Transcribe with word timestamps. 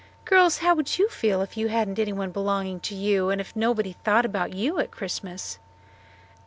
Girls, 0.25 0.57
how 0.57 0.73
would 0.73 0.97
you 0.97 1.07
feel 1.09 1.43
if 1.43 1.55
you 1.55 1.67
hadn't 1.67 1.99
anyone 1.99 2.31
belonging 2.31 2.79
to 2.79 2.95
you, 2.95 3.29
and 3.29 3.39
if 3.39 3.55
nobody 3.55 3.93
thought 3.93 4.25
about 4.25 4.51
you 4.51 4.79
at 4.79 4.89
Christmas?" 4.89 5.59